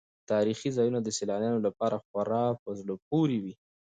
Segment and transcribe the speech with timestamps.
[0.31, 3.53] تاریخي ځایونه د سیلانیانو لپاره خورا په زړه پورې وي.